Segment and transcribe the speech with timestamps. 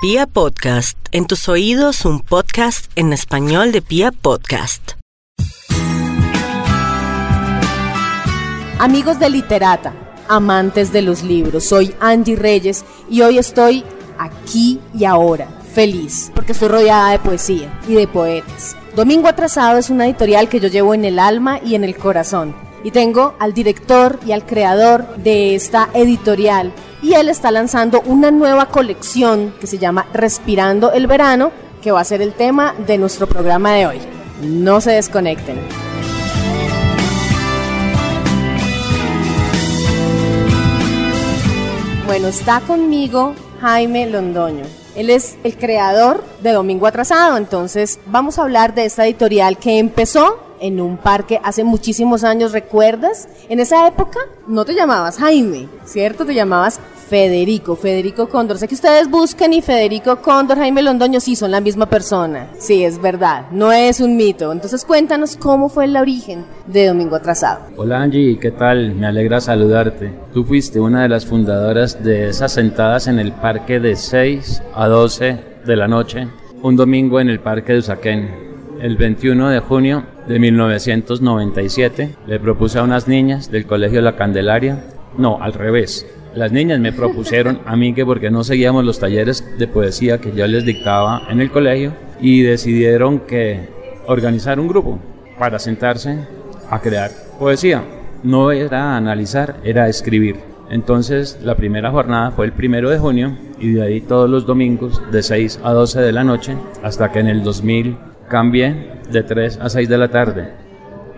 [0.00, 4.92] Pia Podcast, en tus oídos un podcast en español de Pia Podcast.
[8.78, 9.92] Amigos de Literata,
[10.26, 13.84] amantes de los libros, soy Angie Reyes y hoy estoy
[14.18, 18.78] aquí y ahora, feliz, porque estoy rodeada de poesía y de poetas.
[18.96, 22.56] Domingo Atrasado es una editorial que yo llevo en el alma y en el corazón.
[22.82, 26.72] Y tengo al director y al creador de esta editorial,
[27.02, 32.00] y él está lanzando una nueva colección que se llama Respirando el Verano, que va
[32.00, 33.98] a ser el tema de nuestro programa de hoy.
[34.42, 35.58] No se desconecten.
[42.06, 44.64] Bueno, está conmigo Jaime Londoño.
[44.96, 49.78] Él es el creador de Domingo Atrasado, entonces vamos a hablar de esta editorial que
[49.78, 53.28] empezó en un parque hace muchísimos años, ¿recuerdas?
[53.48, 56.24] En esa época no te llamabas Jaime, ¿cierto?
[56.24, 58.58] Te llamabas Federico, Federico Cóndor.
[58.58, 62.46] Sé que ustedes buscan y Federico Cóndor, Jaime Londoño, sí, son la misma persona.
[62.58, 64.52] Sí, es verdad, no es un mito.
[64.52, 67.62] Entonces cuéntanos cómo fue el origen de Domingo Atrasado.
[67.76, 68.94] Hola Angie, ¿qué tal?
[68.94, 70.12] Me alegra saludarte.
[70.32, 74.86] Tú fuiste una de las fundadoras de esas sentadas en el parque de 6 a
[74.86, 76.28] 12 de la noche,
[76.62, 78.49] un domingo en el parque de Usaquén
[78.80, 84.84] el 21 de junio de 1997 le propuse a unas niñas del Colegio La Candelaria,
[85.18, 86.06] no, al revés.
[86.34, 90.32] Las niñas me propusieron a mí que porque no seguíamos los talleres de poesía que
[90.32, 93.68] yo les dictaba en el colegio y decidieron que
[94.06, 94.98] organizar un grupo
[95.38, 96.18] para sentarse
[96.70, 97.82] a crear poesía.
[98.22, 100.36] No era analizar, era escribir.
[100.70, 105.02] Entonces la primera jornada fue el primero de junio y de ahí todos los domingos
[105.10, 107.96] de 6 a 12 de la noche hasta que en el 2000
[108.30, 110.54] cambié de 3 a 6 de la tarde.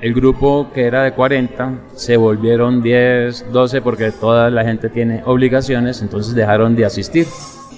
[0.01, 5.23] El grupo que era de 40 se volvieron 10, 12 porque toda la gente tiene
[5.25, 7.29] obligaciones, entonces dejaron de asistir.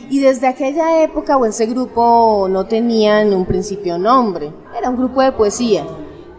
[0.09, 4.97] Y desde aquella época o ese grupo no tenía en un principio nombre, era un
[4.97, 5.85] grupo de poesía.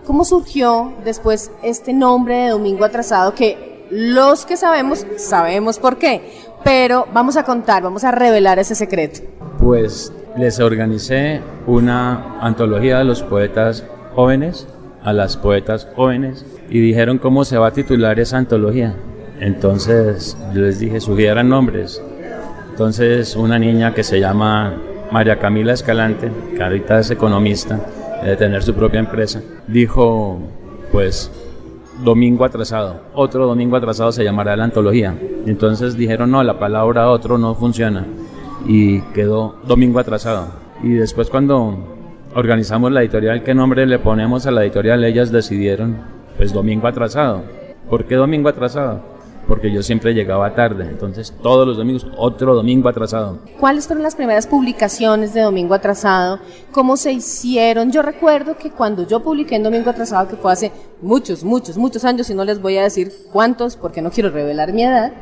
[0.07, 6.31] ¿Cómo surgió después este nombre de Domingo Atrasado que los que sabemos, sabemos por qué,
[6.63, 9.21] pero vamos a contar, vamos a revelar ese secreto?
[9.59, 14.67] Pues les organicé una antología de los poetas jóvenes,
[15.03, 18.95] a las poetas jóvenes, y dijeron cómo se va a titular esa antología.
[19.39, 22.01] Entonces yo les dije, sugieran nombres.
[22.69, 24.73] Entonces una niña que se llama
[25.11, 27.79] María Camila Escalante, que ahorita es economista,
[28.23, 30.39] de tener su propia empresa, dijo,
[30.91, 31.31] pues,
[32.03, 33.01] domingo atrasado.
[33.13, 35.15] Otro domingo atrasado se llamará la antología.
[35.45, 38.05] Entonces dijeron, no, la palabra otro no funciona
[38.65, 40.47] y quedó domingo atrasado.
[40.83, 41.77] Y después cuando
[42.33, 45.03] organizamos la editorial, ¿qué nombre le ponemos a la editorial?
[45.03, 45.97] Ellas decidieron,
[46.37, 47.43] pues domingo atrasado.
[47.89, 49.15] ¿Por qué domingo atrasado?
[49.47, 53.37] Porque yo siempre llegaba tarde, entonces todos los domingos otro domingo atrasado.
[53.59, 56.39] ¿Cuáles fueron las primeras publicaciones de Domingo Atrasado?
[56.71, 57.91] ¿Cómo se hicieron?
[57.91, 62.03] Yo recuerdo que cuando yo publiqué en Domingo Atrasado, que fue hace muchos, muchos, muchos
[62.05, 65.13] años, y no les voy a decir cuántos porque no quiero revelar mi edad,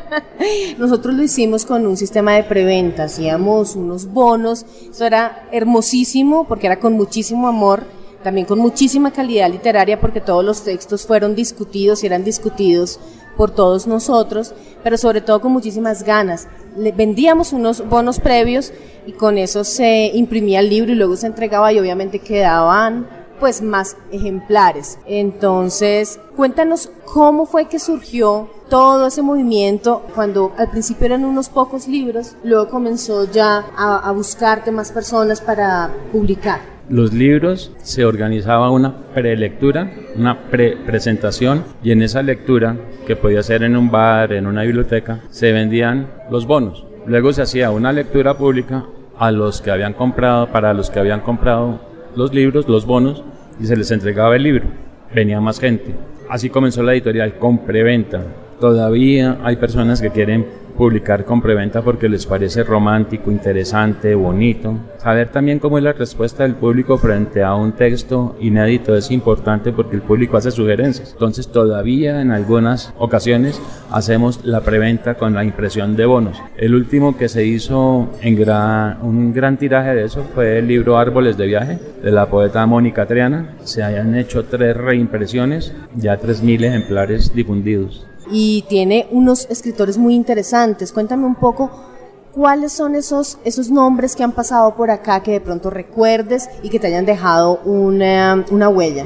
[0.78, 6.66] Nosotros lo hicimos con un sistema de preventa, hacíamos unos bonos, eso era hermosísimo porque
[6.66, 7.84] era con muchísimo amor,
[8.22, 13.00] también con muchísima calidad literaria porque todos los textos fueron discutidos y eran discutidos
[13.36, 16.48] por todos nosotros, pero sobre todo con muchísimas ganas.
[16.76, 18.72] Le vendíamos unos bonos previos
[19.06, 23.60] y con eso se imprimía el libro y luego se entregaba y obviamente quedaban pues
[23.60, 25.00] más ejemplares.
[25.04, 31.88] Entonces, cuéntanos cómo fue que surgió todo ese movimiento cuando al principio eran unos pocos
[31.88, 36.60] libros, luego comenzó ya a, buscarte más personas para publicar.
[36.88, 42.76] Los libros se organizaba una prelectura, una pre-presentación y en esa lectura,
[43.08, 46.86] que podía ser en un bar, en una biblioteca, se vendían los bonos.
[47.06, 48.86] Luego se hacía una lectura pública
[49.18, 51.80] a los que habían comprado, para los que habían comprado
[52.14, 53.24] los libros, los bonos,
[53.62, 54.64] y se les entregaba el libro.
[55.14, 55.94] Venía más gente.
[56.28, 58.22] Así comenzó la editorial con preventa.
[58.58, 60.46] Todavía hay personas que quieren
[60.82, 64.80] publicar con preventa porque les parece romántico, interesante, bonito.
[64.98, 69.70] Saber también cómo es la respuesta del público frente a un texto inédito es importante
[69.70, 71.12] porque el público hace sugerencias.
[71.12, 73.62] Entonces todavía en algunas ocasiones
[73.92, 76.36] hacemos la preventa con la impresión de bonos.
[76.56, 78.36] El último que se hizo en
[79.02, 83.06] un gran tiraje de eso fue el libro Árboles de viaje de la poeta Mónica
[83.06, 83.54] Triana.
[83.62, 90.92] Se hayan hecho tres reimpresiones, ya 3.000 ejemplares difundidos y tiene unos escritores muy interesantes.
[90.92, 91.70] Cuéntame un poco
[92.32, 96.70] cuáles son esos, esos nombres que han pasado por acá que de pronto recuerdes y
[96.70, 99.04] que te hayan dejado una, una huella.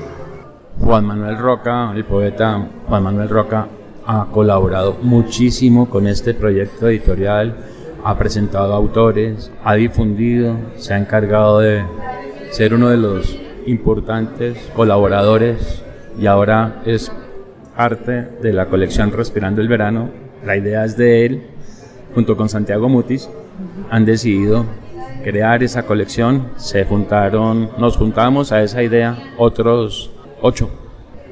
[0.80, 3.66] Juan Manuel Roca, el poeta Juan Manuel Roca,
[4.06, 7.56] ha colaborado muchísimo con este proyecto editorial,
[8.04, 11.84] ha presentado autores, ha difundido, se ha encargado de
[12.52, 13.36] ser uno de los
[13.66, 15.82] importantes colaboradores
[16.18, 17.10] y ahora es
[17.76, 20.11] parte de la colección Respirando el Verano.
[20.44, 21.43] La idea es de él,
[22.14, 23.28] junto con Santiago Mutis,
[23.90, 24.64] han decidido
[25.23, 26.49] crear esa colección.
[26.56, 30.70] Se juntaron, nos juntamos a esa idea otros ocho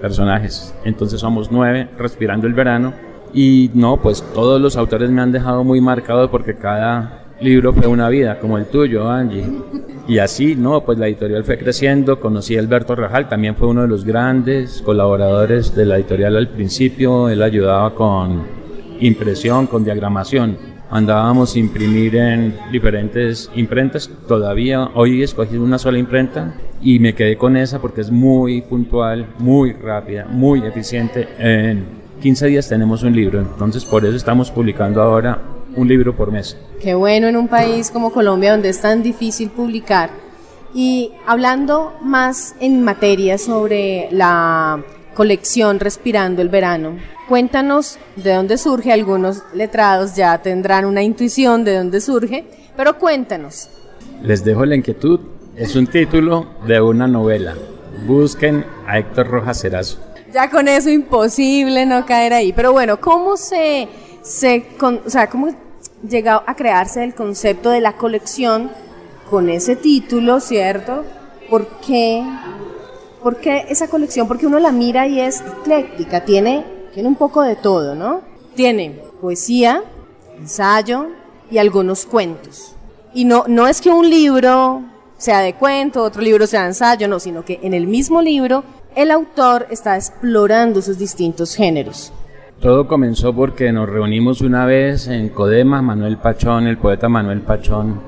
[0.01, 0.75] personajes.
[0.85, 2.93] Entonces somos nueve Respirando el Verano.
[3.33, 7.87] Y no, pues todos los autores me han dejado muy marcado porque cada libro fue
[7.87, 9.45] una vida, como el tuyo, Angie.
[10.09, 13.83] Y así, no, pues la editorial fue creciendo, conocí a Alberto Rajal, también fue uno
[13.83, 18.43] de los grandes colaboradores de la editorial al principio, él ayudaba con
[19.01, 20.57] impresión, con diagramación.
[20.91, 27.37] Andábamos a imprimir en diferentes imprentas, todavía hoy escogí una sola imprenta y me quedé
[27.37, 31.29] con esa porque es muy puntual, muy rápida, muy eficiente.
[31.39, 31.85] En
[32.21, 36.57] 15 días tenemos un libro, entonces por eso estamos publicando ahora un libro por mes.
[36.81, 40.11] Qué bueno en un país como Colombia donde es tan difícil publicar.
[40.75, 44.83] Y hablando más en materia sobre la
[45.15, 46.99] colección Respirando el Verano,
[47.29, 52.45] cuéntanos de dónde surge, algunos letrados ya tendrán una intuición de dónde surge,
[52.77, 53.69] pero cuéntanos.
[54.23, 55.21] Les dejo la inquietud,
[55.57, 57.55] es un título de una novela.
[58.07, 59.99] Busquen a Héctor Rojas Cerazo.
[60.33, 63.87] Ya con eso imposible no caer ahí, pero bueno, ¿cómo se,
[64.25, 65.49] se o sea, cómo
[66.09, 68.71] llegado a crearse el concepto de la colección
[69.31, 71.05] con ese título, ¿cierto?
[71.49, 72.25] ¿Por qué?
[73.23, 74.27] ¿Por qué esa colección?
[74.27, 78.23] Porque uno la mira y es ecléctica, tiene, tiene un poco de todo, ¿no?
[78.55, 79.83] Tiene poesía,
[80.39, 81.09] ensayo
[81.51, 82.75] y algunos cuentos.
[83.13, 84.83] Y no, no es que un libro
[85.19, 88.65] sea de cuento, otro libro sea de ensayo, no, sino que en el mismo libro
[88.95, 92.13] el autor está explorando sus distintos géneros.
[92.65, 98.01] Todo comenzó porque nos reunimos una vez en Codema, Manuel Pachón, el poeta Manuel Pachón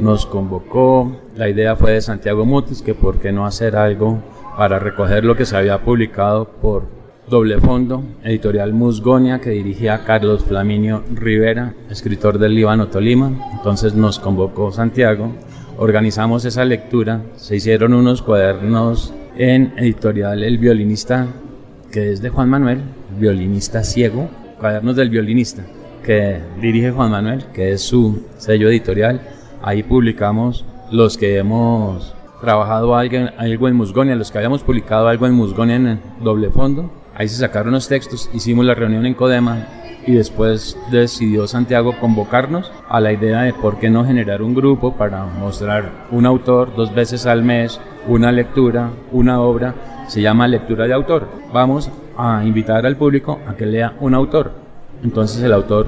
[0.00, 4.20] nos convocó, la idea fue de Santiago Mutis, que por qué no hacer algo
[4.58, 6.88] para recoger lo que se había publicado por
[7.28, 14.18] doble fondo, editorial Musgonia, que dirigía Carlos Flaminio Rivera, escritor del Líbano Tolima, entonces nos
[14.18, 15.30] convocó Santiago,
[15.78, 21.28] organizamos esa lectura, se hicieron unos cuadernos en editorial El Violinista
[21.92, 22.80] que es de Juan Manuel,
[23.18, 24.28] violinista ciego,
[24.58, 25.62] Cuadernos del Violinista,
[26.04, 29.20] que dirige Juan Manuel, que es su sello editorial.
[29.62, 35.34] Ahí publicamos los que hemos trabajado algo en Musgonia, los que habíamos publicado algo en
[35.34, 36.90] Musgonia en doble fondo.
[37.14, 39.66] Ahí se sacaron los textos, hicimos la reunión en Codema
[40.06, 44.94] y después decidió Santiago convocarnos a la idea de por qué no generar un grupo
[44.94, 49.74] para mostrar un autor dos veces al mes, una lectura, una obra
[50.08, 51.28] se llama lectura de autor.
[51.52, 54.52] Vamos a invitar al público a que lea un autor.
[55.02, 55.86] Entonces el autor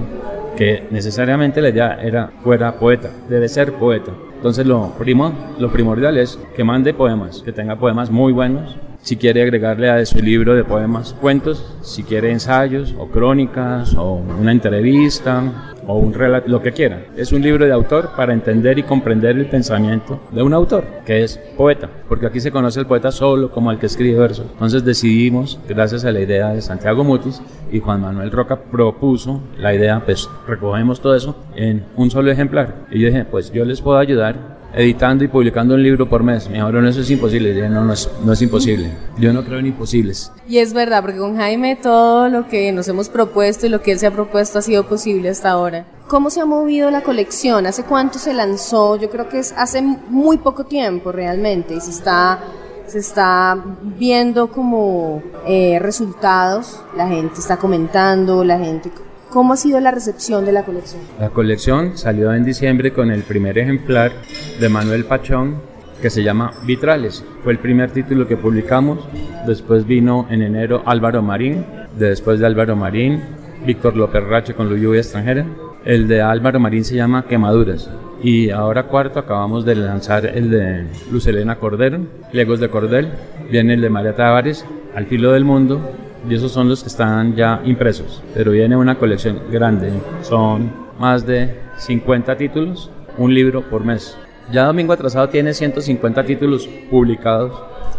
[0.56, 4.12] que necesariamente la idea era fuera poeta, debe ser poeta.
[4.36, 9.16] Entonces lo primo, lo primordial es que mande poemas, que tenga poemas muy buenos, si
[9.16, 14.52] quiere agregarle a su libro de poemas cuentos, si quiere ensayos o crónicas o una
[14.52, 17.04] entrevista o un relato, lo que quiera.
[17.16, 21.24] Es un libro de autor para entender y comprender el pensamiento de un autor, que
[21.24, 24.46] es poeta, porque aquí se conoce el poeta solo como el que escribe versos.
[24.52, 29.74] Entonces decidimos, gracias a la idea de Santiago Mutis y Juan Manuel Roca propuso la
[29.74, 32.86] idea, pues recogemos todo eso en un solo ejemplar.
[32.90, 36.48] Y yo dije, pues yo les puedo ayudar editando y publicando un libro por mes.
[36.48, 37.68] Me dijeron, eso es imposible.
[37.68, 38.92] no, no es, no es imposible.
[39.18, 40.32] Yo no creo en imposibles.
[40.48, 43.92] Y es verdad, porque con Jaime todo lo que nos hemos propuesto y lo que
[43.92, 45.86] él se ha propuesto ha sido posible hasta ahora.
[46.08, 47.66] ¿Cómo se ha movido la colección?
[47.66, 48.96] ¿Hace cuánto se lanzó?
[48.96, 52.40] Yo creo que es hace muy poco tiempo realmente y se está
[52.86, 53.56] se está
[53.98, 58.90] viendo como eh, resultados, la gente está comentando, la gente
[59.34, 61.02] ¿Cómo ha sido la recepción de la colección?
[61.18, 64.12] La colección salió en diciembre con el primer ejemplar
[64.60, 65.56] de Manuel Pachón
[66.00, 67.24] que se llama Vitrales.
[67.42, 69.00] Fue el primer título que publicamos.
[69.44, 71.66] Después vino en enero Álvaro Marín.
[71.98, 73.24] Después de Álvaro Marín,
[73.66, 75.44] Víctor López Rache con la lluvia extranjera.
[75.84, 77.90] El de Álvaro Marín se llama Quemaduras.
[78.22, 83.08] Y ahora cuarto acabamos de lanzar el de Luz Elena Cordero, Legos de Cordel.
[83.50, 84.64] Viene el de María Tavares,
[84.94, 85.80] Al filo del mundo
[86.28, 88.22] y esos son los que están ya impresos.
[88.34, 94.16] Pero viene una colección grande, son más de 50 títulos, un libro por mes.
[94.52, 97.52] Ya Domingo Atrasado tiene 150 títulos publicados,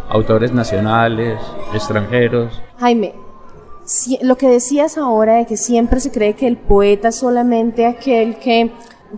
[0.10, 1.40] autores nacionales,
[1.74, 2.62] extranjeros.
[2.80, 3.14] Jaime,
[4.22, 8.38] lo que decías ahora de que siempre se cree que el poeta es solamente aquel
[8.38, 8.72] que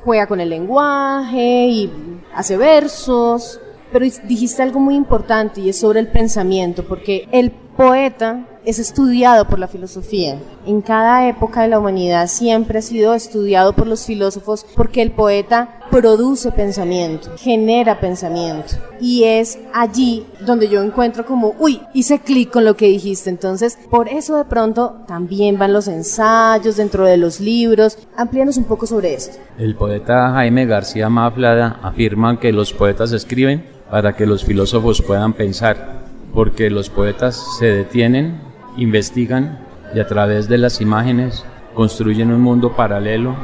[0.03, 1.91] juega con el lenguaje y
[2.33, 3.59] hace versos,
[3.91, 9.47] pero dijiste algo muy importante y es sobre el pensamiento, porque el poeta es estudiado
[9.47, 10.37] por la filosofía.
[10.65, 15.11] En cada época de la humanidad siempre ha sido estudiado por los filósofos porque el
[15.11, 18.73] poeta produce pensamiento, genera pensamiento.
[18.99, 23.29] Y es allí donde yo encuentro como, uy, hice clic con lo que dijiste.
[23.29, 27.97] Entonces, por eso de pronto también van los ensayos dentro de los libros.
[28.17, 29.37] Amplíanos un poco sobre esto.
[29.57, 35.31] El poeta Jaime García Maflada afirma que los poetas escriben para que los filósofos puedan
[35.31, 36.01] pensar,
[36.33, 38.46] porque los poetas se detienen
[38.77, 39.59] investigan
[39.93, 43.35] y a través de las imágenes construyen un mundo paralelo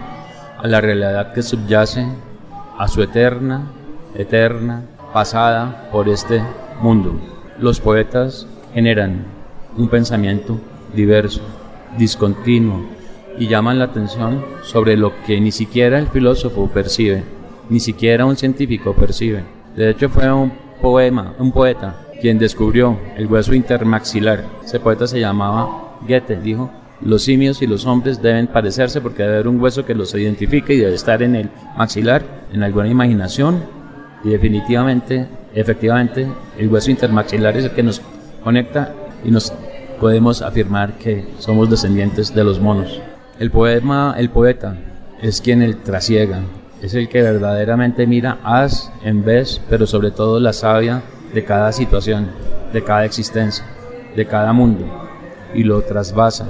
[0.58, 2.06] a la realidad que subyace
[2.78, 3.72] a su eterna,
[4.16, 6.42] eterna pasada por este
[6.82, 7.20] mundo.
[7.60, 9.26] Los poetas generan
[9.78, 10.60] un pensamiento
[10.96, 11.42] diverso,
[11.98, 12.82] discontinuo
[13.38, 17.24] y llaman la atención sobre lo que ni siquiera el filósofo percibe,
[17.70, 19.44] ni siquiera un científico percibe.
[19.76, 24.46] De hecho fue un poema, un poeta quien descubrió el hueso intermaxilar.
[24.64, 29.34] Ese poeta se llamaba Goethe, dijo, los simios y los hombres deben parecerse porque debe
[29.34, 33.62] haber un hueso que los identifique y debe estar en el maxilar, en alguna imaginación
[34.24, 36.26] y definitivamente, efectivamente,
[36.58, 38.02] el hueso intermaxilar es el que nos
[38.42, 38.94] conecta
[39.26, 39.52] y nos
[40.00, 43.02] podemos afirmar que somos descendientes de los monos.
[43.38, 44.78] El poema, el poeta,
[45.22, 46.40] es quien el trasiega,
[46.82, 51.04] es el que verdaderamente mira haz en vez, pero sobre todo la sabia
[51.34, 52.32] de cada situación,
[52.72, 53.66] de cada existencia,
[54.16, 54.86] de cada mundo,
[55.54, 56.48] y lo trasvasa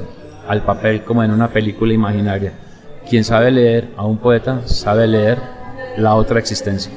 [0.48, 2.54] al papel como en una película imaginaria.
[3.10, 5.40] Quien sabe leer a un poeta sabe leer
[5.98, 6.92] la otra existencia.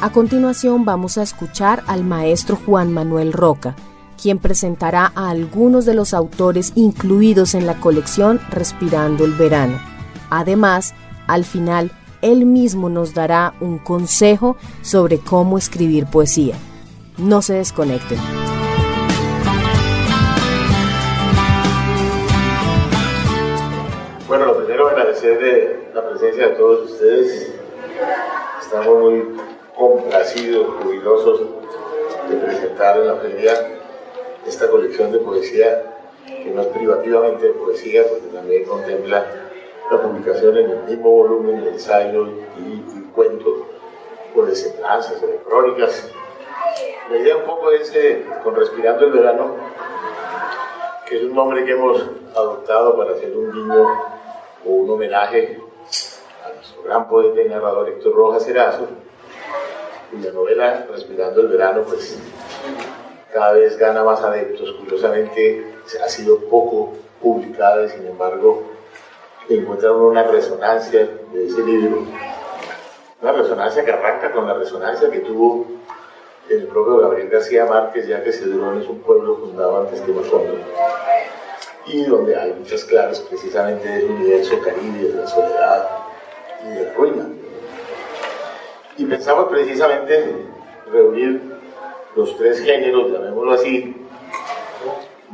[0.00, 3.74] A continuación vamos a escuchar al maestro Juan Manuel Roca,
[4.20, 9.78] quien presentará a algunos de los autores incluidos en la colección Respirando el Verano.
[10.30, 10.94] Además,
[11.26, 11.90] al final
[12.22, 16.56] él mismo nos dará un consejo sobre cómo escribir poesía.
[17.16, 18.18] No se desconecten.
[24.26, 27.54] Bueno, lo primero agradecer de la presencia de todos ustedes.
[28.60, 29.36] Estamos muy
[29.76, 31.40] complacidos, jubilosos
[32.28, 33.52] de presentar en la feria
[34.46, 35.82] esta colección de poesía,
[36.26, 39.47] que no es privativamente poesía, porque también contempla
[39.90, 42.28] la publicación en el mismo volumen de ensayos
[42.58, 43.54] y, cuentos,
[44.36, 46.10] o de semblanzas, o de crónicas.
[47.10, 49.56] La idea un poco es, eh, con Respirando el Verano,
[51.06, 52.04] que es un nombre que hemos
[52.34, 53.88] adoptado para hacer un guiño
[54.66, 55.58] o un homenaje
[56.44, 58.86] a nuestro gran poeta y narrador Héctor Rojas Erazo,
[60.10, 62.18] cuya novela Respirando el Verano, pues
[63.32, 64.70] cada vez gana más adeptos.
[64.72, 65.66] Curiosamente,
[66.04, 66.92] ha sido poco
[67.22, 68.64] publicada y sin embargo
[69.56, 72.04] encuentra una resonancia de ese libro,
[73.20, 75.66] una resonancia que arranca con la resonancia que tuvo
[76.48, 80.58] el propio Gabriel García Márquez, ya que Cedrón es un pueblo fundado antes que nosotros,
[81.86, 85.88] y donde hay muchas claves precisamente del universo caribe, de la soledad
[86.64, 87.28] y de la ruina.
[88.96, 90.46] Y pensamos precisamente
[90.90, 91.40] reunir
[92.16, 93.94] los tres géneros, llamémoslo así,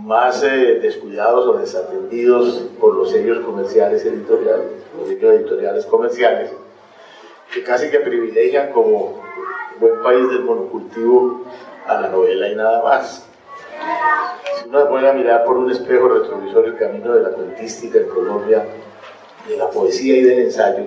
[0.04, 4.66] más eh, descuidados o desatendidos por los sellos comerciales editoriales,
[4.98, 6.52] los sellos editoriales comerciales,
[7.52, 9.22] que casi que privilegian como
[9.80, 11.44] buen país del monocultivo
[11.86, 13.26] a la novela y nada más.
[14.60, 18.62] Si uno a mirar por un espejo retrovisor el camino de la cuentística en Colombia,
[19.48, 20.84] de la poesía y del ensayo,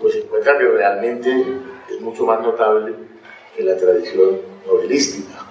[0.00, 1.44] pues se encuentra que realmente
[1.90, 2.94] es mucho más notable
[3.54, 5.44] que la tradición novelística.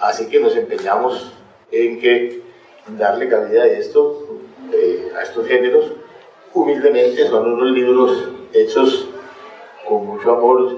[0.00, 1.37] Así que nos empeñamos
[1.70, 2.42] en que
[2.96, 4.26] darle cabida a esto,
[4.72, 5.92] eh, a estos géneros.
[6.54, 9.08] Humildemente son unos libros hechos
[9.86, 10.76] con mucho amor,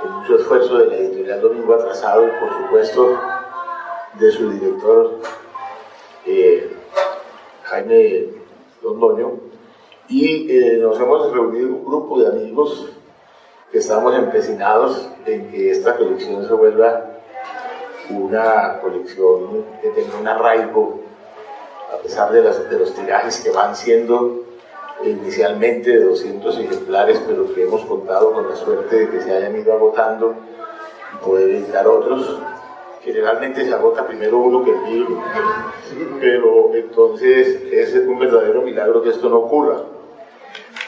[0.00, 3.20] con mucho esfuerzo de la editorial Domingo Atrasado y por supuesto
[4.18, 5.18] de su director
[6.26, 6.70] eh,
[7.64, 8.26] Jaime
[8.82, 9.32] Londoño.
[10.08, 12.90] Y eh, nos hemos reunido un grupo de amigos
[13.70, 17.11] que estamos empecinados en que esta colección se vuelva
[18.12, 21.00] una colección que tenga un arraigo,
[21.92, 24.42] a pesar de, las, de los tirajes que van siendo
[25.04, 29.56] inicialmente de 200 ejemplares, pero que hemos contado con la suerte de que se hayan
[29.56, 30.34] ido agotando
[31.14, 32.38] y poder editar otros.
[33.02, 35.22] Generalmente se agota primero uno que el libro,
[36.20, 39.78] pero entonces es un verdadero milagro que esto no ocurra.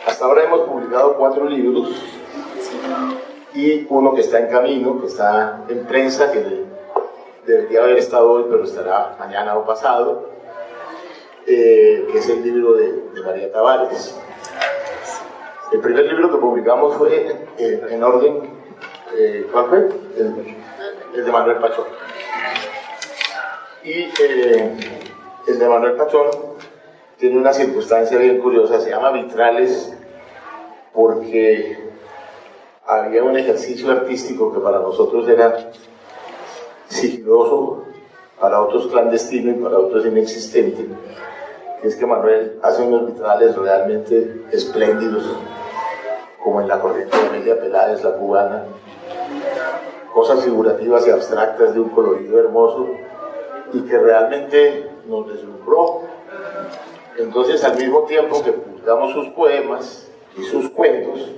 [0.06, 1.90] Hasta ahora hemos publicado cuatro libros
[3.54, 6.63] y uno que está en camino, que está en prensa, que
[7.46, 10.30] debería haber estado hoy, pero estará mañana o pasado,
[11.46, 14.18] eh, que es el libro de, María Tavares.
[15.72, 18.50] El primer libro que publicamos fue en orden,
[19.16, 19.88] eh, ¿cuál fue?
[21.14, 21.86] el de Manuel Pachón.
[23.84, 24.76] Y eh,
[25.46, 26.28] el de Manuel Pachón
[27.18, 29.92] tiene una circunstancia bien curiosa, se llama vitrales
[30.92, 31.78] porque
[32.86, 35.70] había un ejercicio artístico que para nosotros era
[36.88, 37.84] sigiloso,
[38.40, 40.86] para otros clandestino y para otros inexistente,
[41.80, 45.24] que es que Manuel hace unos vitrales realmente espléndidos,
[46.42, 48.64] como en la corriente de Amelia Peláez, la cubana,
[50.12, 52.88] cosas figurativas y abstractas de un colorido hermoso
[53.72, 56.02] y que realmente nos deslumbró.
[57.16, 61.30] Entonces, al mismo tiempo que publicamos sus poemas y sus cuentos,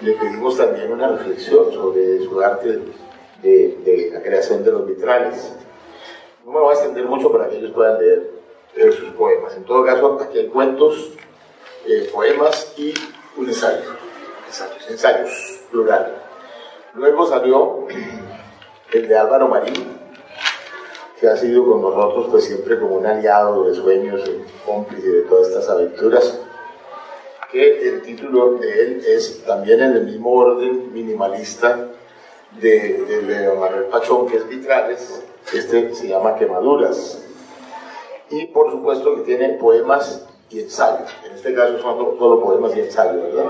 [0.00, 2.80] le pedimos también una reflexión sobre su arte
[3.44, 5.52] de, la creación de los vitrales.
[6.44, 8.30] No me voy a extender mucho para que ellos puedan leer,
[8.92, 9.56] sus poemas.
[9.56, 11.12] En todo caso, aquí hay cuentos,
[11.86, 12.92] eh, poemas y
[13.36, 13.84] un ensayo.
[14.48, 14.90] Ensayos.
[14.90, 16.22] Ensayos, plural.
[16.94, 17.86] Luego salió
[18.92, 19.96] el de Álvaro Marín,
[21.20, 25.22] que ha sido con nosotros pues siempre como un aliado de sueños, un cómplice de
[25.22, 26.40] todas estas aventuras,
[27.52, 31.90] que el título de él es también en el mismo orden minimalista
[32.60, 37.22] de, de Manuel Pachón, que es Vitrales, este se llama Quemaduras.
[38.30, 41.10] Y por supuesto que tiene poemas y ensayos.
[41.26, 43.46] En este caso son solo poemas y ensayos, ¿verdad?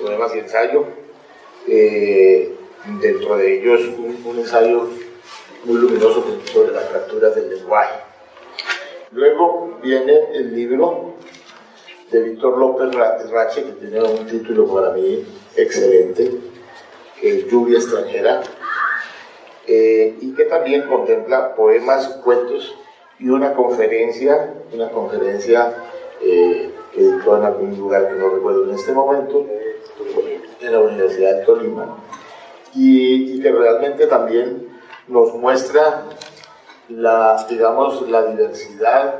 [0.00, 0.86] Poemas y ensayos.
[1.66, 2.54] Eh,
[3.00, 4.88] dentro de ellos un, un ensayo
[5.64, 8.00] muy luminoso sobre las fracturas del lenguaje.
[9.10, 11.14] Luego viene el libro
[12.10, 12.94] de Víctor López
[13.30, 15.24] Rache, que tiene un título para mí
[15.56, 16.30] excelente,
[17.22, 18.42] es Lluvia extranjera,
[19.66, 22.74] eh, y que también contempla poemas, cuentos
[23.18, 25.74] y una conferencia, una conferencia
[26.22, 29.46] eh, que dictó en algún lugar que no recuerdo en este momento,
[30.60, 31.98] en la Universidad de Tolima,
[32.74, 34.68] y, y que realmente también
[35.08, 36.04] nos muestra
[36.88, 39.16] la, digamos, la diversidad,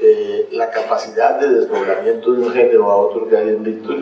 [0.00, 3.96] eh, la capacidad de desdoblamiento de un género a otro que hay en Víctor,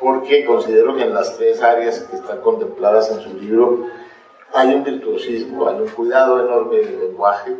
[0.00, 3.86] porque considero que en las tres áreas que están contempladas en su libro
[4.52, 7.54] hay un virtuosismo, hay un cuidado enorme del lenguaje,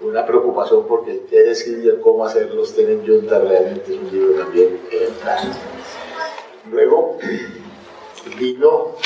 [0.00, 4.80] una preocupación porque qué decir cómo hacerlos tienen junta realmente es un libro también
[6.70, 7.18] Luego
[8.38, 8.96] vino,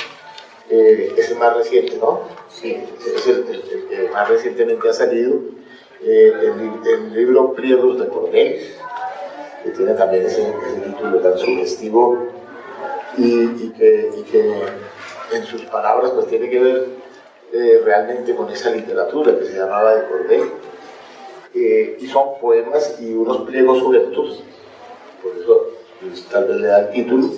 [0.71, 2.21] eh, es el más reciente, ¿no?
[2.49, 5.41] Sí, es el, que más recientemente ha salido,
[6.03, 6.33] eh,
[6.85, 8.61] el, libro Pliegos de Cordel,
[9.65, 10.53] que tiene también ese,
[10.85, 12.36] título tan sugestivo
[13.17, 14.11] y, que,
[15.33, 16.87] en sus palabras pues tiene que ver
[17.53, 20.43] eh, realmente con esa literatura que se llamaba de Cordel.
[21.55, 24.43] Eh, y son poemas y unos pliegos sueltos,
[25.23, 27.31] por eso pues, tal vez le da el título,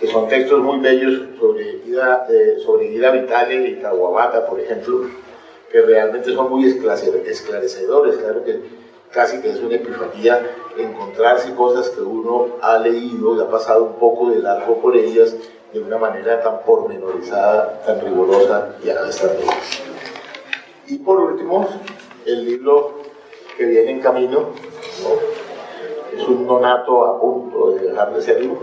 [0.00, 5.02] que son textos muy bellos sobre Ida, eh, sobre Ida Vitale y Caguabata, por ejemplo,
[5.70, 8.60] que realmente son muy esclarecedores, claro que
[9.12, 10.40] casi que es una epifanía
[10.76, 15.36] encontrarse cosas que uno ha leído y ha pasado un poco de largo por ellas
[15.72, 19.22] de una manera tan pormenorizada, tan rigurosa y a la vez
[20.86, 21.66] Y por último,
[22.26, 22.98] el libro
[23.56, 24.50] que viene en camino,
[26.14, 28.56] es un donato a punto de dejar de serlo,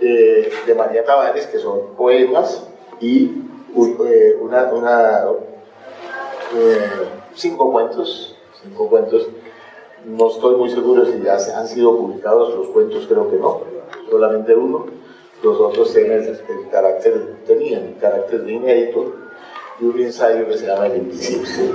[0.00, 2.66] de María Tavares, que son poemas
[3.00, 3.42] y
[3.76, 5.24] eh, una,
[6.54, 6.90] eh,
[7.34, 9.28] cinco cuentos, cinco cuentos.
[10.06, 13.62] No estoy muy seguro si ya han sido publicados los cuentos, creo que no,
[14.08, 14.86] solamente uno.
[15.42, 19.14] Los otros tienen el, carácter, tenían el carácter de inédito
[19.80, 21.74] y un ensayo que se llama El Invisible.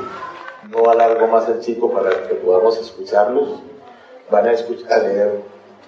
[0.69, 3.59] No alargo más el chico para que podamos escucharlos.
[4.31, 5.41] Van a, escuchar, a leer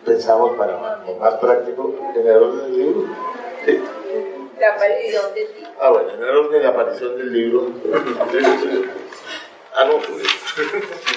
[0.05, 3.05] pensamos para más práctico en el orden del libro.
[3.65, 3.81] ¿Sí?
[4.59, 5.71] La aparición del libro.
[5.79, 7.67] Ah, bueno, en el orden de la aparición del libro.
[9.75, 10.23] ah, no, pues.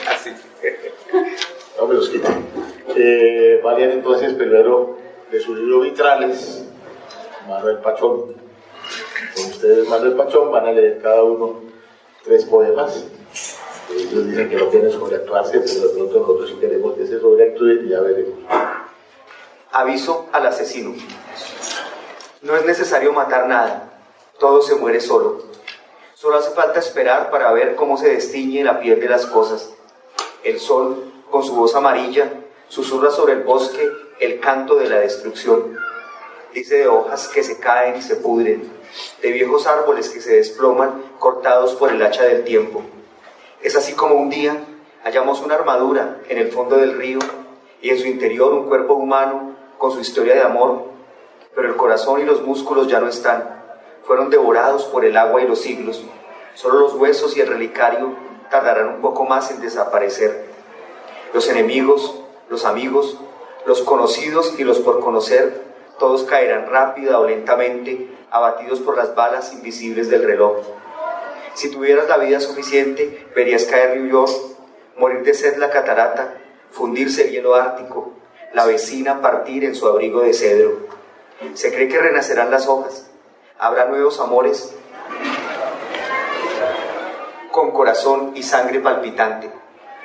[0.10, 0.30] Así.
[1.78, 2.28] no me los quito.
[2.94, 4.96] Eh, entonces primero
[5.30, 6.64] de su libro Vitrales,
[7.48, 8.34] Manuel Pachón.
[9.34, 11.60] Con ustedes, Manuel Pachón, van a leer cada uno
[12.24, 13.04] tres poemas.
[13.90, 17.84] Ellos dicen que no tienen sobreactuarse, pero de pronto nosotros sí queremos que se sobreactúe
[17.84, 18.34] y ya veremos.
[19.72, 20.94] Aviso al asesino.
[22.42, 24.00] No es necesario matar nada,
[24.38, 25.45] todo se muere solo.
[26.26, 29.72] Solo hace falta esperar para ver cómo se destiñe la piel de las cosas.
[30.42, 32.28] El sol, con su voz amarilla,
[32.66, 35.78] susurra sobre el bosque el canto de la destrucción.
[36.52, 38.68] Dice de hojas que se caen y se pudren,
[39.22, 42.82] de viejos árboles que se desploman cortados por el hacha del tiempo.
[43.62, 44.64] Es así como un día
[45.04, 47.20] hallamos una armadura en el fondo del río
[47.80, 50.86] y en su interior un cuerpo humano con su historia de amor,
[51.54, 53.55] pero el corazón y los músculos ya no están,
[54.06, 56.04] fueron devorados por el agua y los siglos.
[56.54, 58.14] Solo los huesos y el relicario
[58.50, 60.46] tardarán un poco más en desaparecer.
[61.34, 62.14] Los enemigos,
[62.48, 63.18] los amigos,
[63.66, 65.60] los conocidos y los por conocer,
[65.98, 70.58] todos caerán rápida o lentamente, abatidos por las balas invisibles del reloj.
[71.54, 74.30] Si tuvieras la vida suficiente, verías caer New York,
[74.96, 76.34] morir de sed la catarata,
[76.70, 78.12] fundirse el hielo ártico,
[78.52, 80.86] la vecina partir en su abrigo de cedro.
[81.54, 83.05] Se cree que renacerán las hojas,
[83.58, 84.74] habrá nuevos amores
[87.50, 89.50] con corazón y sangre palpitante.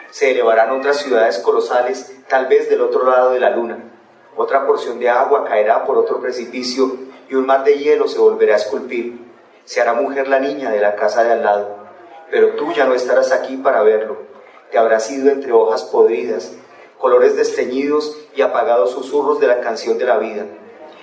[0.09, 3.77] Se elevarán otras ciudades colosales, tal vez del otro lado de la luna.
[4.35, 6.97] Otra porción de agua caerá por otro precipicio
[7.29, 9.31] y un mar de hielo se volverá a esculpir
[9.65, 11.77] se hará mujer la niña de la casa de al lado,
[12.29, 14.17] pero tú ya no estarás aquí para verlo.
[14.71, 16.53] Te habrás ido entre hojas podridas,
[16.97, 20.45] colores desteñidos y apagados susurros de la canción de la vida.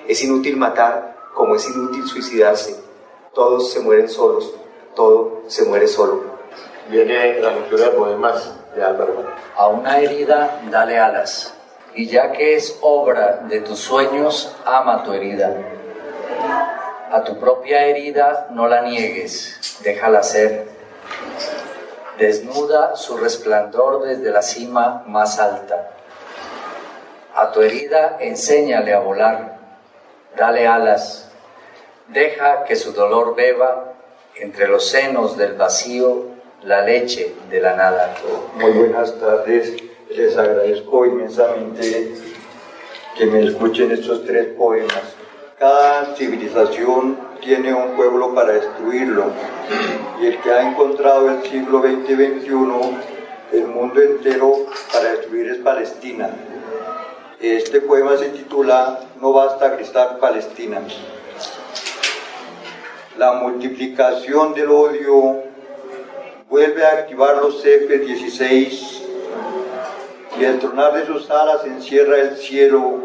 [0.06, 2.76] Es inútil matar como es inútil suicidarse.
[3.32, 4.52] Todos se mueren solos,
[4.94, 6.24] todo se muere solo.
[6.90, 9.24] Viene la lectura de poemas de Álvaro.
[9.56, 11.54] A una herida dale alas,
[11.94, 15.56] y ya que es obra de tus sueños, ama tu herida
[17.10, 20.66] a tu propia herida no la niegues, déjala ser.
[22.18, 25.90] Desnuda su resplandor desde la cima más alta.
[27.34, 29.58] A tu herida enséñale a volar,
[30.36, 31.27] dale alas,
[32.08, 33.94] deja que su dolor beba
[34.36, 36.26] entre los senos del vacío
[36.62, 38.14] la leche de la nada.
[38.56, 39.76] Muy buenas tardes,
[40.10, 42.14] les agradezco inmensamente
[43.16, 45.18] que me escuchen estos tres poemas
[45.58, 49.24] cada civilización tiene un pueblo para destruirlo
[50.20, 54.54] y el que ha encontrado el siglo XX-XXI, el mundo entero
[54.92, 56.30] para destruir es Palestina.
[57.40, 60.80] Este poema se titula No basta gritar Palestina.
[63.18, 65.42] La multiplicación del odio
[66.48, 69.02] vuelve a activar los F-16
[70.38, 73.00] y el tronar de sus alas encierra el cielo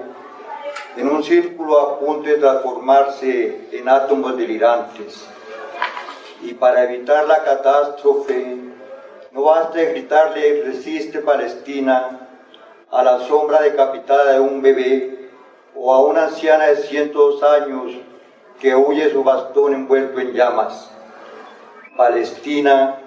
[0.98, 5.26] en un círculo a punto de transformarse en átomos delirantes.
[6.44, 8.58] Y para evitar la catástrofe,
[9.32, 12.30] no basta gritarle resiste Palestina
[12.92, 15.32] a la sombra decapitada de un bebé
[15.76, 17.94] o a una anciana de cientos años
[18.60, 20.90] que huye su bastón envuelto en llamas.
[21.98, 23.00] Palestina,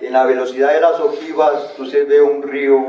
[0.00, 2.84] en la velocidad de las ojivas, se ve un río,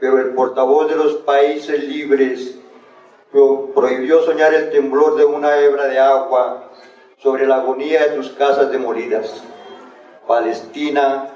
[0.00, 2.58] pero el portavoz de los países libres
[3.74, 6.70] prohibió soñar el temblor de una hebra de agua
[7.18, 9.42] sobre la agonía de tus casas demolidas.
[10.26, 11.34] Palestina,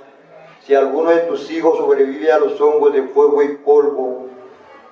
[0.64, 4.28] si alguno de tus hijos sobrevive a los hongos de fuego y polvo,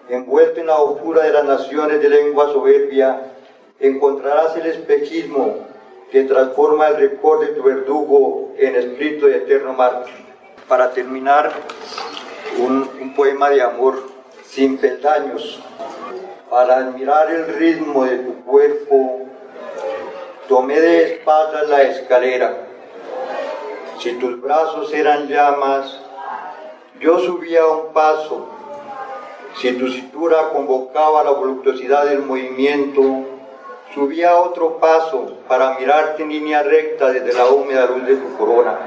[0.09, 3.33] envuelto en la oscura de las naciones de lengua soberbia,
[3.81, 5.67] encontrarás el espejismo
[6.13, 10.15] que transforma el récord de tu verdugo en espíritu de eterno mártir.
[10.69, 11.53] Para terminar,
[12.59, 14.03] un, un poema de amor
[14.45, 15.61] sin peldaños
[16.51, 19.21] para admirar el ritmo de tu cuerpo,
[20.49, 22.67] tomé de espaldas la escalera.
[24.01, 26.01] Si tus brazos eran llamas,
[27.01, 28.49] yo subía un paso.
[29.57, 33.30] Si tu cintura convocaba la voluptuosidad del movimiento,
[33.95, 38.79] subía otro paso para mirarte en línea recta desde la húmeda luz de tu corona.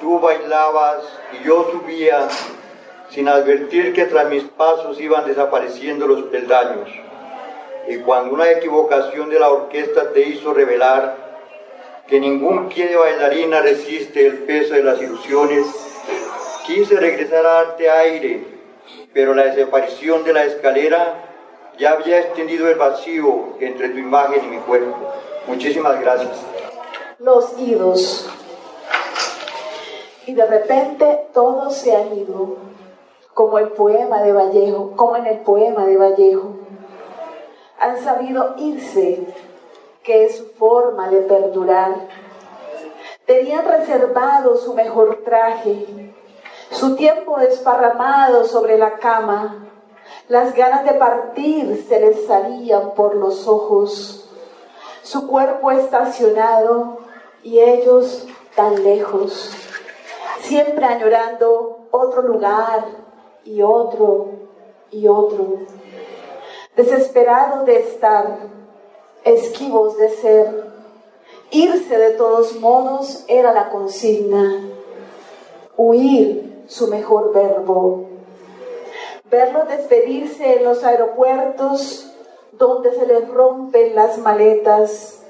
[0.00, 2.28] Tú bailabas y yo subía
[3.10, 6.88] sin advertir que tras mis pasos iban desapareciendo los peldaños.
[7.88, 11.16] Y cuando una equivocación de la orquesta te hizo revelar
[12.06, 15.66] que ningún pie de bailarina resiste el peso de las ilusiones,
[16.66, 18.44] quise regresar a darte aire,
[19.14, 21.27] pero la desaparición de la escalera
[21.78, 24.96] ya había extendido el vacío entre tu imagen y mi cuerpo.
[25.46, 26.44] Muchísimas gracias.
[27.18, 28.28] Los idos.
[30.26, 32.56] Y de repente todos se han ido
[33.32, 36.56] como el poema de Vallejo, como en el poema de Vallejo.
[37.80, 39.20] Han sabido irse,
[40.02, 41.94] que es su forma de perdurar.
[43.24, 45.86] Tenían reservado su mejor traje,
[46.72, 49.67] su tiempo desparramado sobre la cama.
[50.28, 54.28] Las ganas de partir se les salían por los ojos.
[55.02, 56.98] Su cuerpo estacionado
[57.42, 59.52] y ellos tan lejos,
[60.40, 62.84] siempre añorando otro lugar,
[63.48, 64.28] y otro
[64.90, 65.60] y otro,
[66.76, 68.38] desesperados de estar,
[69.24, 70.68] esquivos de ser.
[71.50, 74.68] Irse de todos modos era la consigna,
[75.78, 78.07] huir su mejor verbo.
[79.30, 82.12] Verlos despedirse en los aeropuertos
[82.52, 85.22] donde se les rompen las maletas,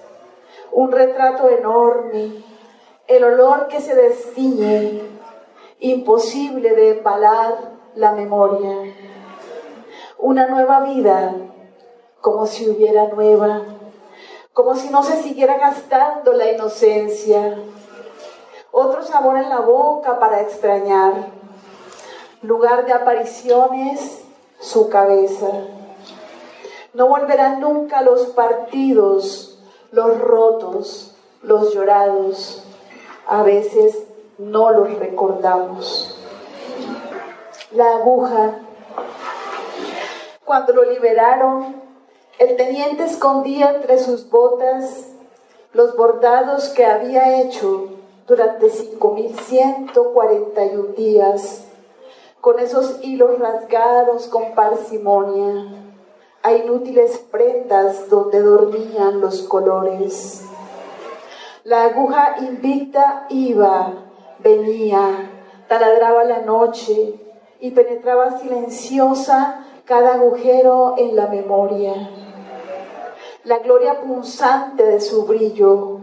[0.73, 2.45] un retrato enorme
[3.09, 5.01] el olor que se destiñe,
[5.81, 8.95] imposible de embalar la memoria.
[10.19, 11.35] Una nueva vida,
[12.21, 13.63] como si hubiera nueva,
[14.53, 17.59] como si no se siguiera gastando la inocencia.
[18.73, 21.38] Otro sabor en la boca para extrañar.
[22.43, 24.25] Lugar de apariciones,
[24.61, 25.51] su cabeza.
[26.95, 29.59] No volverán nunca los partidos,
[29.93, 32.65] los rotos, los llorados
[33.29, 34.05] a veces
[34.39, 36.17] no los recordamos.
[37.73, 38.61] La aguja,
[40.45, 41.83] cuando lo liberaron,
[42.39, 45.09] el teniente escondía entre sus botas
[45.75, 47.91] los bordados que había hecho
[48.27, 51.68] durante 5.141 días,
[52.41, 55.85] con esos hilos rasgados con parsimonia,
[56.43, 60.45] a inútiles prendas donde dormían los colores.
[61.65, 63.93] La aguja invicta iba,
[64.39, 65.31] venía,
[65.69, 67.15] taladraba la noche
[67.61, 71.95] y penetraba silenciosa cada agujero en la memoria.
[73.45, 76.01] La gloria punzante de su brillo,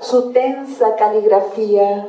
[0.00, 2.08] su tensa caligrafía,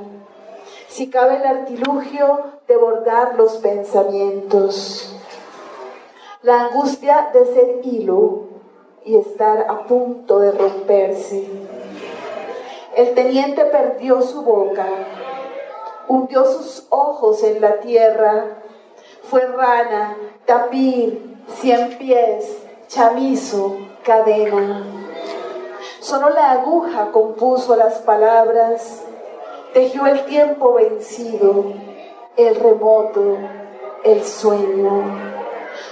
[0.88, 5.16] si cabe el artilugio de bordar los pensamientos.
[6.42, 8.44] La angustia de ser hilo
[9.06, 11.48] y estar a punto de romperse
[12.96, 14.86] el teniente perdió su boca,
[16.08, 18.46] hundió sus ojos en la tierra,
[19.24, 22.56] fue rana, tapir, cien pies,
[22.88, 24.84] chamizo, cadena.
[26.02, 29.02] Solo la aguja compuso las palabras,
[29.74, 31.74] tejió el tiempo vencido,
[32.36, 33.38] el remoto,
[34.04, 35.04] el sueño.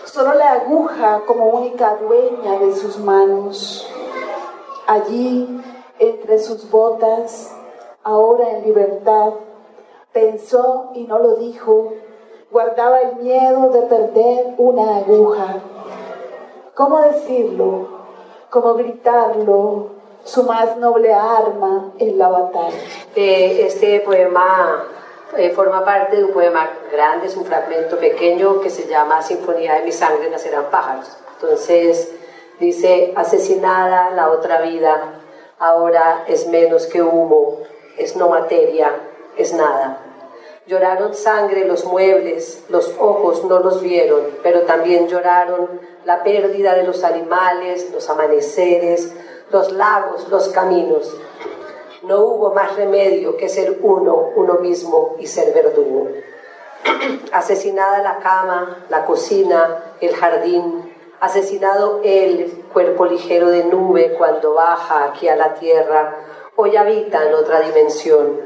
[0.05, 3.87] Solo la aguja como única dueña de sus manos.
[4.87, 5.61] Allí
[5.99, 7.55] entre sus botas,
[8.03, 9.33] ahora en libertad,
[10.11, 11.93] pensó y no lo dijo,
[12.49, 15.61] guardaba el miedo de perder una aguja.
[16.73, 17.87] ¿Cómo decirlo?
[18.49, 20.01] ¿Cómo gritarlo?
[20.23, 22.77] Su más noble arma en la batalla.
[23.15, 24.85] este poema
[25.37, 29.75] eh, forma parte de un poema grande, es un fragmento pequeño que se llama Sinfonía
[29.75, 31.17] de mi sangre nacerán pájaros.
[31.35, 32.11] Entonces
[32.59, 35.21] dice, asesinada la otra vida,
[35.59, 37.59] ahora es menos que humo,
[37.97, 38.91] es no materia,
[39.37, 39.99] es nada.
[40.67, 46.83] Lloraron sangre los muebles, los ojos no los vieron, pero también lloraron la pérdida de
[46.83, 49.13] los animales, los amaneceres,
[49.49, 51.13] los lagos, los caminos.
[52.03, 56.07] No hubo más remedio que ser uno, uno mismo y ser verdugo.
[57.31, 65.05] Asesinada la cama, la cocina, el jardín, asesinado el cuerpo ligero de nube cuando baja
[65.05, 66.15] aquí a la tierra,
[66.55, 68.41] hoy habita en otra dimensión.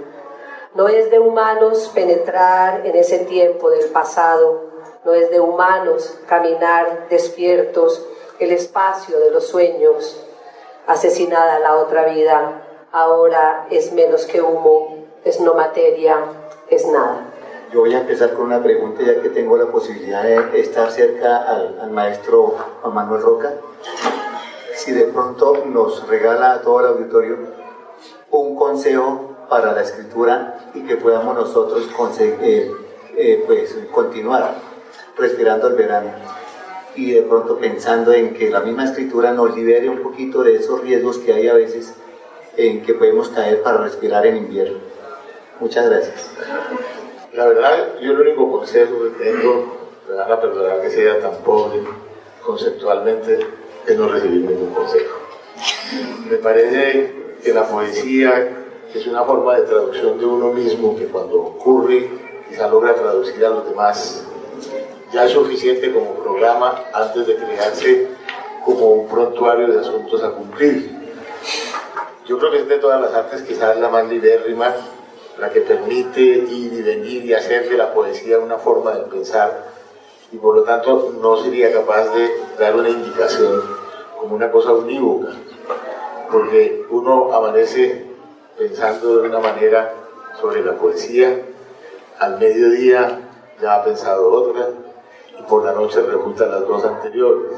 [0.73, 4.65] No es de humanos penetrar en ese tiempo del pasado,
[5.05, 8.05] no es de humanos caminar despiertos
[8.39, 10.21] el espacio de los sueños.
[10.87, 16.17] Asesinada la otra vida, ahora es menos que humo, es no materia,
[16.69, 17.25] es nada.
[17.73, 21.37] Yo voy a empezar con una pregunta ya que tengo la posibilidad de estar cerca
[21.37, 23.53] al, maestro Juan Manuel Roca.
[24.75, 27.37] Si de pronto nos regala a todo el auditorio
[28.31, 32.71] un consejo para la escritura y que podamos nosotros eh,
[33.17, 34.55] eh, pues, continuar
[35.17, 36.11] respirando el verano
[36.95, 40.81] y de pronto pensando en que la misma escritura nos libere un poquito de esos
[40.81, 41.93] riesgos que hay a veces
[42.57, 44.79] en que podemos caer para respirar en invierno.
[45.59, 46.31] Muchas gracias.
[47.33, 51.35] La verdad, yo el único consejo que tengo, me van a perdonar que sea tan
[51.43, 51.81] pobre
[52.41, 53.39] conceptualmente,
[53.85, 55.19] es no recibir ningún consejo.
[56.29, 57.13] Me parece
[57.43, 62.09] que la poesía es una forma de traducción de uno mismo que cuando ocurre
[62.49, 64.25] quizá logra traducir a los demás.
[65.11, 68.07] Ya es suficiente como programa antes de crearse
[68.63, 71.04] como un prontuario de asuntos a cumplir.
[72.27, 74.73] Yo creo que es de todas las artes quizás la más libérrima
[75.37, 79.65] la que permite ir y venir y hacer de la poesía una forma de pensar
[80.31, 83.61] y por lo tanto no sería capaz de dar una indicación
[84.19, 85.29] como una cosa unívoca,
[86.31, 88.05] porque uno amanece
[88.57, 89.93] pensando de una manera
[90.39, 91.41] sobre la poesía,
[92.19, 93.19] al mediodía
[93.61, 94.69] ya ha pensado otra
[95.37, 97.51] y por la noche resultan las dos anteriores.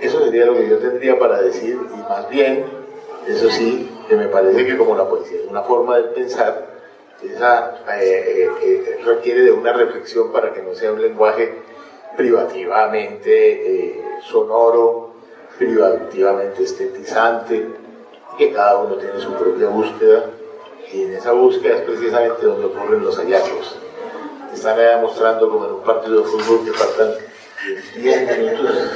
[0.00, 2.85] Eso sería lo que yo tendría para decir y más bien,
[3.26, 6.76] eso sí, que me parece que como la poesía es una forma de pensar,
[7.22, 11.54] esa eh, eh, eh, requiere de una reflexión para que no sea un lenguaje
[12.16, 15.12] privativamente sonoro,
[15.58, 17.66] privativamente estetizante,
[18.38, 20.26] que cada uno tiene su propia búsqueda
[20.92, 23.78] y en esa búsqueda es precisamente donde ocurren los hallazgos.
[24.52, 27.14] Están allá mostrando como en un partido de fútbol que faltan
[27.96, 28.90] 10 minutos.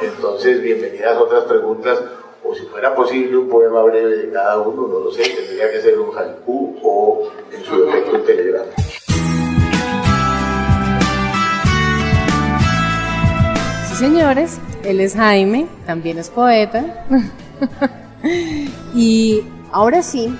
[0.00, 2.00] Entonces, bienvenidas otras preguntas,
[2.42, 5.80] o si fuera posible un poema breve de cada uno, no lo sé, tendría que
[5.80, 8.70] ser un haiku o en su defecto un telegrama.
[13.88, 17.06] Sí, señores, él es Jaime, también es poeta.
[18.94, 20.34] y ahora sí,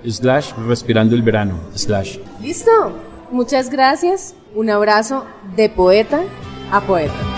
[0.07, 1.59] slash respirando el verano.
[2.41, 2.93] Listo.
[3.33, 4.37] Muchas gracias.
[4.55, 5.25] Un abrazo
[5.57, 6.23] de poeta
[6.71, 7.38] a poeta.